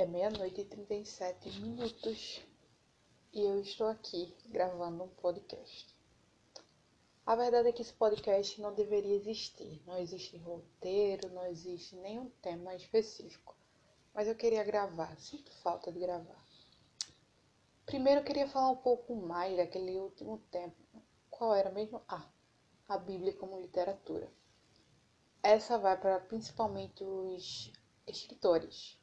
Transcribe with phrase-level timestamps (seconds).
[0.00, 2.40] É meia-noite e 37 minutos
[3.34, 5.94] e eu estou aqui gravando um podcast.
[7.26, 9.78] A verdade é que esse podcast não deveria existir.
[9.86, 13.54] Não existe roteiro, não existe nenhum tema específico.
[14.14, 16.42] Mas eu queria gravar, sinto falta de gravar.
[17.84, 20.82] Primeiro eu queria falar um pouco mais daquele último tempo.
[21.28, 22.00] Qual era mesmo?
[22.08, 22.26] Ah,
[22.88, 24.32] a Bíblia como literatura.
[25.42, 27.70] Essa vai para principalmente os
[28.06, 28.98] escritores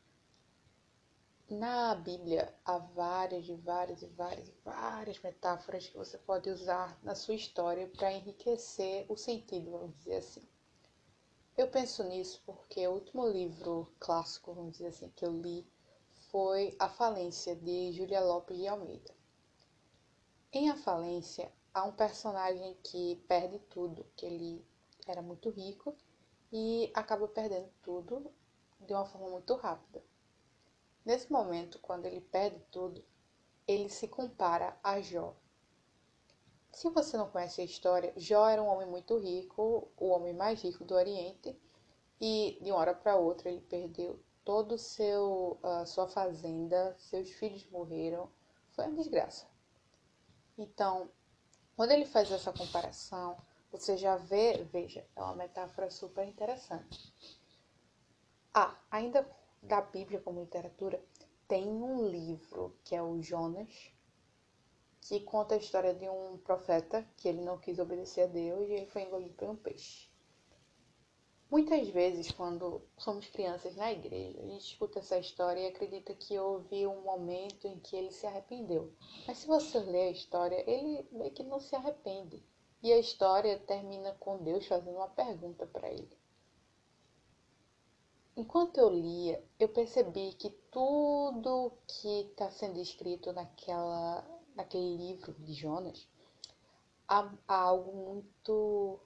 [1.50, 7.00] na Bíblia há várias e várias e várias e várias metáforas que você pode usar
[7.02, 10.46] na sua história para enriquecer o sentido, vamos dizer assim.
[11.56, 15.66] Eu penso nisso porque o último livro clássico, vamos dizer assim, que eu li
[16.30, 19.16] foi A Falência, de Julia Lopes de Almeida.
[20.52, 24.66] Em A Falência, há um personagem que perde tudo, que ele
[25.08, 25.96] era muito rico
[26.52, 28.30] e acaba perdendo tudo
[28.82, 30.04] de uma forma muito rápida.
[31.08, 33.02] Nesse momento, quando ele perde tudo,
[33.66, 35.38] ele se compara a Jó.
[36.70, 40.62] Se você não conhece a história, Jó era um homem muito rico, o homem mais
[40.62, 41.58] rico do Oriente,
[42.20, 48.30] e de uma hora para outra ele perdeu todo seu sua fazenda, seus filhos morreram,
[48.74, 49.48] foi uma desgraça.
[50.58, 51.10] Então,
[51.78, 53.38] quando ele faz essa comparação,
[53.72, 57.14] você já vê, veja, é uma metáfora super interessante.
[58.54, 59.24] Ah, ainda
[59.62, 61.04] da Bíblia como literatura,
[61.48, 63.92] tem um livro que é o Jonas,
[65.02, 68.74] que conta a história de um profeta que ele não quis obedecer a Deus e
[68.74, 70.10] ele foi engolido por um peixe.
[71.50, 76.38] Muitas vezes, quando somos crianças na igreja, a gente escuta essa história e acredita que
[76.38, 78.92] houve um momento em que ele se arrependeu.
[79.26, 82.44] Mas se você ler a história, ele meio que não se arrepende.
[82.84, 86.18] E a história termina com Deus fazendo uma pergunta para ele.
[88.38, 94.24] Enquanto eu lia, eu percebi que tudo que está sendo escrito naquela,
[94.56, 96.08] naquele livro de Jonas
[97.08, 99.00] há, há algo muito.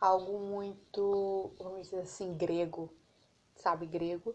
[0.00, 2.92] algo muito, vamos dizer assim, grego,
[3.54, 4.34] sabe, grego,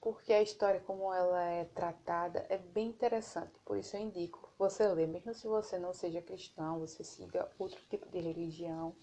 [0.00, 4.86] porque a história como ela é tratada é bem interessante, por isso eu indico você
[4.86, 8.94] ler, mesmo se você não seja cristão, você siga outro tipo de religião.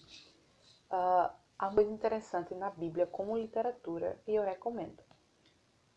[0.90, 5.02] Uh, Há coisa interessante na Bíblia como literatura e eu recomendo.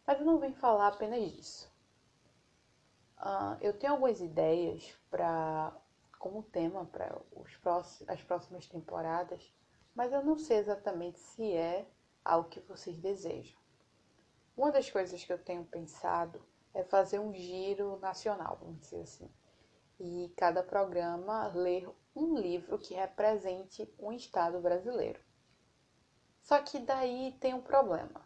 [0.05, 1.71] Mas eu não vim falar apenas disso.
[3.19, 5.75] Uh, eu tenho algumas ideias para
[6.19, 7.19] como tema para
[8.07, 9.51] as próximas temporadas,
[9.95, 11.87] mas eu não sei exatamente se é
[12.23, 13.57] algo que vocês desejam.
[14.55, 16.41] Uma das coisas que eu tenho pensado
[16.73, 19.29] é fazer um giro nacional, vamos dizer assim,
[19.99, 25.19] e cada programa ler um livro que represente um estado brasileiro.
[26.47, 28.25] Só que daí tem um problema.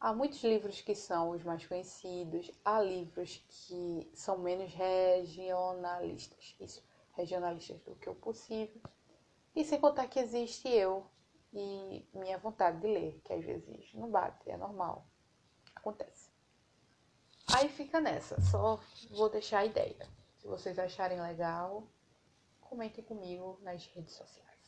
[0.00, 6.82] Há muitos livros que são os mais conhecidos, há livros que são menos regionalistas, isso,
[7.12, 8.80] regionalistas do que o possível.
[9.54, 11.04] E sem contar que existe eu
[11.52, 15.06] e minha vontade de ler, que às vezes não bate, é normal.
[15.76, 16.30] Acontece.
[17.52, 20.08] Aí fica nessa, só vou deixar a ideia.
[20.38, 21.86] Se vocês acharem legal,
[22.62, 24.59] comentem comigo nas redes sociais.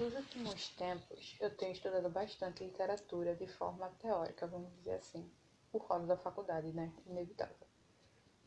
[0.00, 5.28] Nos últimos tempos, eu tenho estudado bastante literatura de forma teórica, vamos dizer assim,
[5.72, 6.92] por causa da faculdade, né?
[7.04, 7.66] Inevitável.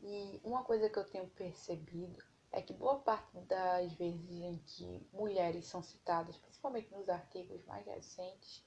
[0.00, 5.06] E uma coisa que eu tenho percebido é que boa parte das vezes em que
[5.12, 8.64] mulheres são citadas, principalmente nos artigos mais recentes,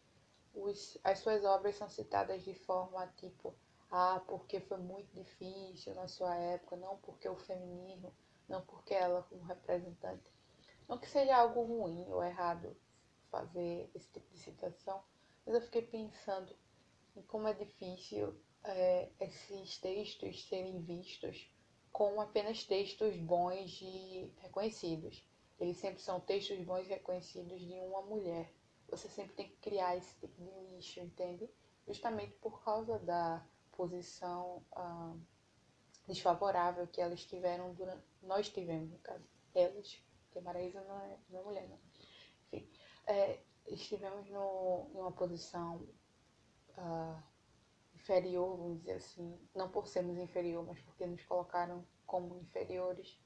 [0.53, 3.55] os, as suas obras são citadas de forma tipo,
[3.89, 8.13] ah, porque foi muito difícil na sua época, não porque o feminismo,
[8.47, 10.34] não porque ela como representante
[10.87, 12.75] não que seja algo ruim ou errado
[13.29, 15.03] fazer esse tipo de citação,
[15.45, 16.55] mas eu fiquei pensando
[17.15, 21.49] em como é difícil é, esses textos serem vistos
[21.91, 25.25] como apenas textos bons e reconhecidos.
[25.59, 28.51] Eles sempre são textos bons e reconhecidos de uma mulher.
[28.89, 31.49] Você sempre tem que criar esse tipo de nicho, entende?
[31.87, 35.15] Justamente por causa da posição ah,
[36.07, 38.03] desfavorável que elas tiveram durante.
[38.21, 39.23] Nós tivemos, no caso.
[39.53, 40.03] Elas
[40.35, 41.79] porque Maraísa não é, não é mulher, não.
[42.51, 42.69] Enfim,
[43.07, 45.77] é, estivemos no, em uma posição
[46.77, 47.23] uh,
[47.95, 53.17] inferior, vamos dizer assim, não por sermos inferior, mas porque nos colocaram como inferiores.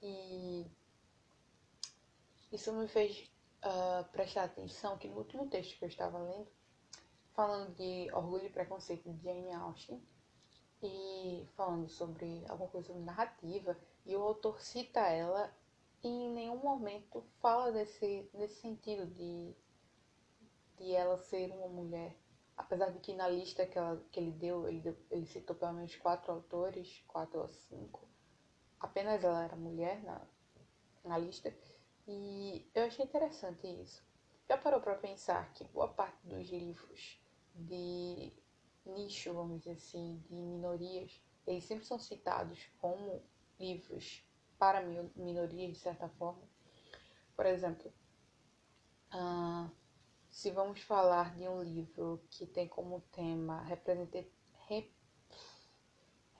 [0.00, 0.64] E
[2.52, 3.28] isso me fez
[3.64, 6.46] uh, prestar atenção que no último texto que eu estava lendo,
[7.34, 10.00] falando de orgulho e preconceito de Jane Austen,
[10.80, 13.76] e falando sobre alguma coisa sobre narrativa,
[14.06, 15.52] e o autor cita ela
[16.02, 19.54] e em nenhum momento fala desse, desse sentido de,
[20.76, 22.16] de ela ser uma mulher.
[22.56, 25.74] Apesar de que na lista que, ela, que ele deu, ele, deu, ele citou pelo
[25.74, 28.08] menos quatro autores, quatro ou cinco,
[28.80, 30.26] apenas ela era mulher na,
[31.04, 31.54] na lista.
[32.06, 34.04] E eu achei interessante isso.
[34.48, 37.20] Já parou para pensar que boa parte dos livros
[37.54, 38.32] de
[38.86, 43.22] nicho, vamos dizer assim, de minorias, eles sempre são citados como
[43.58, 44.24] livros
[44.58, 44.82] para
[45.16, 46.42] minorias, de certa forma.
[47.36, 47.92] Por exemplo,
[49.14, 49.70] uh,
[50.28, 53.62] se vamos falar de um livro que tem como tema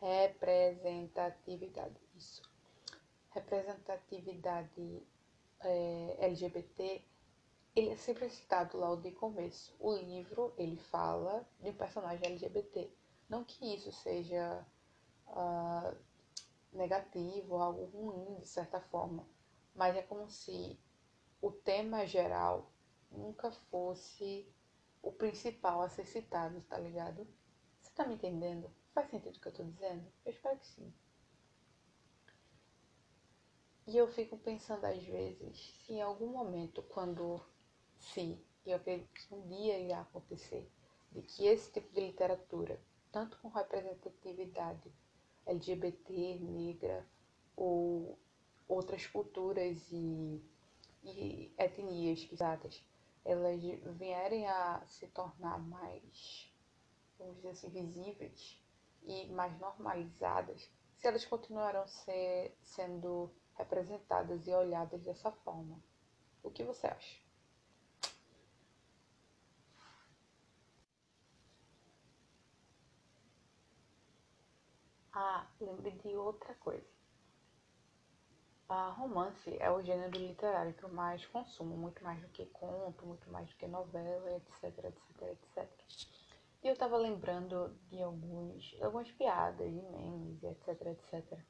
[0.00, 2.42] representatividade, isso,
[3.30, 5.02] representatividade
[5.60, 7.04] é, LGBT,
[7.74, 9.74] ele é sempre citado lá de começo.
[9.78, 12.92] O livro, ele fala de um personagem LGBT.
[13.28, 14.66] Não que isso seja
[15.28, 15.96] uh,
[16.72, 19.28] negativo, algo ruim, de certa forma.
[19.74, 20.78] Mas é como se
[21.40, 22.72] o tema geral
[23.10, 24.52] nunca fosse
[25.02, 27.26] o principal a ser citado, tá ligado?
[27.80, 28.70] Você tá me entendendo?
[28.92, 30.12] Faz sentido o que eu tô dizendo?
[30.24, 30.92] Eu espero que sim.
[33.86, 37.40] E eu fico pensando às vezes se em algum momento, quando
[37.98, 40.70] se, eu acredito que um dia irá acontecer,
[41.10, 42.78] de que esse tipo de literatura,
[43.10, 44.92] tanto com representatividade
[45.48, 47.04] LGBT, negra
[47.56, 48.18] ou
[48.68, 50.42] outras culturas e,
[51.02, 52.84] e etnias quisadas,
[53.24, 53.60] elas
[53.96, 56.52] vierem a se tornar mais,
[57.18, 58.62] vamos dizer assim, visíveis
[59.02, 65.82] e mais normalizadas, se elas continuarão ser, sendo representadas e olhadas dessa forma.
[66.42, 67.27] O que você acha?
[75.20, 76.86] Ah, lembre de outra coisa.
[78.68, 83.04] A romance é o gênero literário que eu mais consumo, muito mais do que conto,
[83.04, 85.68] muito mais do que novela, etc, etc, etc.
[86.62, 91.40] E eu tava lembrando de alguns, algumas piadas, de memes, etc, etc,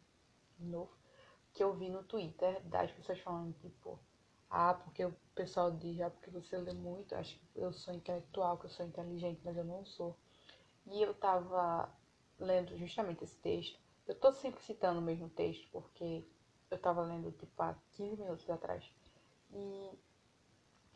[0.58, 0.96] de novo,
[1.52, 4.00] que eu vi no Twitter das pessoas falando, tipo,
[4.48, 8.56] ah, porque o pessoal diz, ah, porque você lê muito, acho que eu sou intelectual,
[8.56, 10.16] que eu sou inteligente, mas eu não sou.
[10.86, 11.94] E eu tava
[12.38, 13.78] lendo justamente esse texto.
[14.06, 16.26] Eu tô sempre citando o mesmo texto, porque
[16.70, 18.84] eu tava lendo, tipo, há 15 minutos atrás.
[19.52, 19.90] E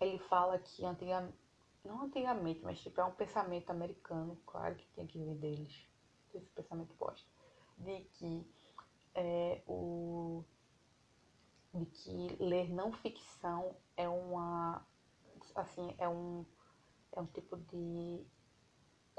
[0.00, 1.36] ele fala que antigamente,
[1.84, 5.86] não antigamente, mas tipo, é um pensamento americano, claro que tem que vir deles,
[6.34, 7.28] esse pensamento bosta,
[7.78, 8.46] de que
[9.14, 10.44] é, o
[11.74, 14.86] de que ler não ficção é uma
[15.54, 16.44] assim é um
[17.12, 18.26] é um tipo de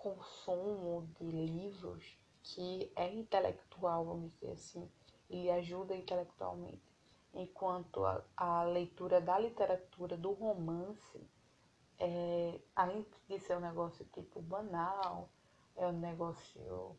[0.03, 4.91] consumo de livros que é intelectual vamos dizer assim
[5.29, 6.83] ele ajuda intelectualmente.
[7.33, 11.25] Enquanto a, a leitura da literatura do romance
[11.97, 15.29] é, além de ser um negócio tipo banal
[15.75, 16.95] é um negócio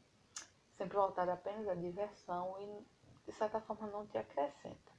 [0.77, 2.87] sempre voltado apenas à diversão e
[3.27, 4.93] de certa forma não te acrescenta.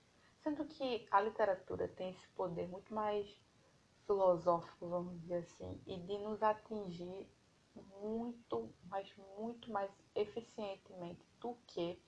[0.44, 3.28] Sendo que a literatura tem esse poder muito mais
[4.06, 7.28] filosófico, vamos dizer assim, e de nos atingir
[8.02, 12.02] muito, mas muito mais eficientemente do que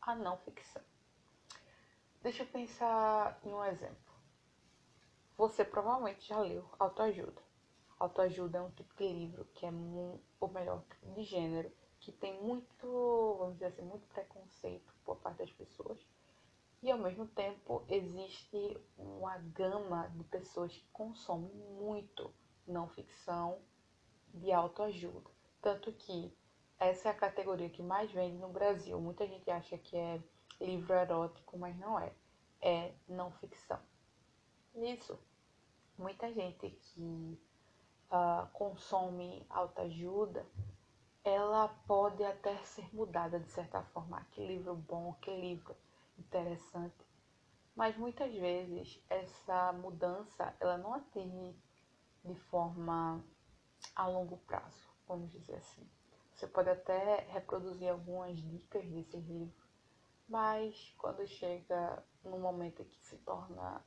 [0.00, 0.82] a não ficção.
[2.22, 3.96] Deixa eu pensar em um exemplo.
[5.36, 7.42] Você provavelmente já leu autoajuda.
[7.98, 9.70] Autoajuda é um tipo de livro que é,
[10.40, 10.82] ou melhor,
[11.14, 11.70] de gênero,
[12.00, 15.98] que tem muito, vamos dizer assim, muito preconceito por parte das pessoas
[16.82, 22.32] e ao mesmo tempo existe uma gama de pessoas que consomem muito
[22.66, 23.58] não ficção
[24.34, 25.30] de autoajuda.
[25.60, 26.32] Tanto que
[26.78, 29.00] essa é a categoria que mais vende no Brasil.
[29.00, 30.20] Muita gente acha que é
[30.60, 32.12] livro erótico, mas não é.
[32.60, 33.78] É não ficção.
[34.74, 35.18] Nisso,
[35.96, 37.38] muita gente que
[38.10, 40.46] uh, consome autoajuda,
[41.24, 44.24] ela pode até ser mudada de certa forma.
[44.30, 45.76] Que livro bom, que livro
[46.18, 47.06] interessante.
[47.74, 51.56] Mas muitas vezes essa mudança ela não atinge
[52.24, 53.24] de forma
[53.98, 55.84] a longo prazo, vamos dizer assim.
[56.32, 59.68] Você pode até reproduzir algumas dicas desses livros,
[60.28, 63.84] mas quando chega no momento que se torna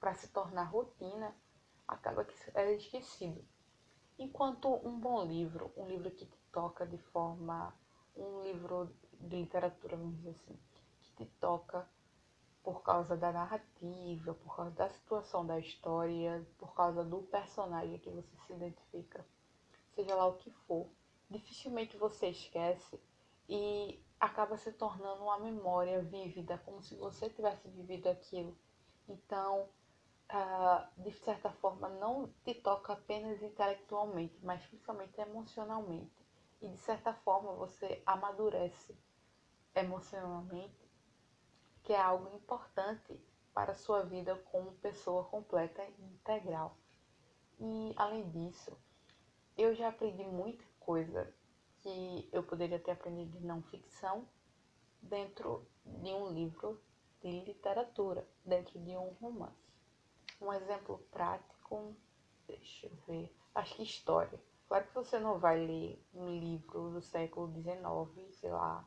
[0.00, 1.36] para se tornar rotina,
[1.86, 3.44] acaba que é esquecido.
[4.18, 7.76] Enquanto um bom livro, um livro que te toca de forma,
[8.16, 8.90] um livro
[9.20, 10.58] de literatura, vamos dizer assim,
[11.14, 11.86] te toca
[12.62, 18.08] por causa da narrativa, por causa da situação da história, por causa do personagem que
[18.08, 19.26] você se identifica,
[19.94, 20.88] seja lá o que for,
[21.30, 23.00] dificilmente você esquece
[23.48, 28.56] e acaba se tornando uma memória vívida, como se você tivesse vivido aquilo.
[29.08, 29.68] Então,
[30.30, 36.12] uh, de certa forma, não te toca apenas intelectualmente, mas principalmente emocionalmente.
[36.60, 38.96] E de certa forma você amadurece
[39.74, 40.88] emocionalmente,
[41.82, 43.20] que é algo importante
[43.52, 46.76] para a sua vida como pessoa completa e integral.
[47.58, 48.76] E além disso,
[49.62, 51.32] eu já aprendi muita coisa
[51.78, 54.26] que eu poderia ter aprendido de não ficção
[55.00, 56.80] dentro de um livro
[57.20, 59.72] de literatura, dentro de um romance.
[60.40, 61.94] Um exemplo prático,
[62.46, 64.40] deixa eu ver, acho que história.
[64.66, 68.84] Claro que você não vai ler um livro do século XIX, sei lá,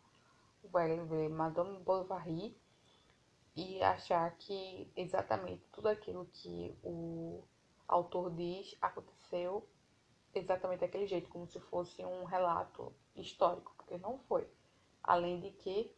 [0.71, 2.57] vai ler Madame Bovary
[3.55, 7.43] e achar que exatamente tudo aquilo que o
[7.87, 9.65] autor diz aconteceu
[10.39, 14.47] exatamente daquele jeito, como se fosse um relato histórico, porque não foi.
[15.03, 15.95] Além de que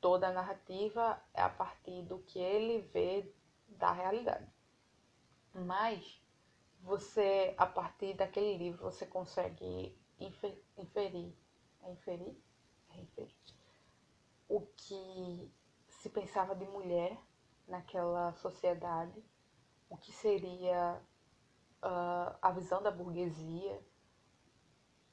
[0.00, 3.32] toda a narrativa é a partir do que ele vê
[3.68, 4.50] da realidade.
[5.54, 6.20] Mas
[6.82, 11.34] você, a partir daquele livro, você consegue inferir,
[11.82, 12.36] é inferir?
[12.90, 13.36] É inferir.
[14.48, 15.52] O que
[15.88, 17.18] se pensava de mulher
[17.68, 19.22] naquela sociedade,
[19.88, 21.00] o que seria
[21.82, 23.80] uh, a visão da burguesia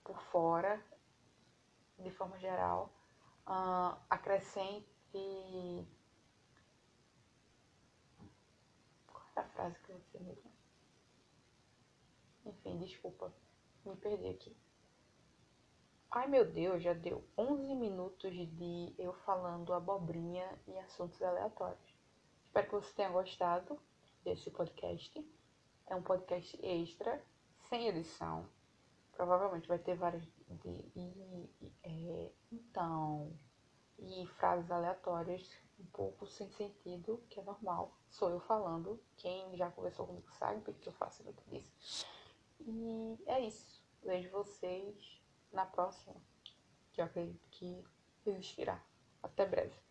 [0.03, 0.83] por fora,
[2.00, 2.93] de forma geral,
[3.47, 4.88] uh, acrescente.
[9.07, 10.51] Qual é a frase que eu disse mesmo?
[12.45, 13.33] Enfim, desculpa,
[13.86, 14.55] me perdi aqui.
[16.09, 21.93] Ai meu Deus, já deu 11 minutos de eu falando abobrinha e assuntos aleatórios.
[22.45, 23.77] Espero que você tenha gostado
[24.24, 25.37] desse podcast.
[25.88, 27.24] É um podcast extra,
[27.70, 28.48] sem edição.
[29.13, 33.34] Provavelmente vai ter vários de e, é, então
[34.00, 37.98] e frases aleatórias um pouco sem sentido, que é normal.
[38.10, 39.01] Sou eu falando.
[39.15, 42.06] Quem já conversou comigo sabe porque eu faço muito disso.
[42.60, 43.84] E é isso.
[44.03, 46.15] Vejo vocês na próxima,
[46.91, 47.84] que eu acredito que
[48.25, 48.84] existirá.
[49.22, 49.87] Até breve.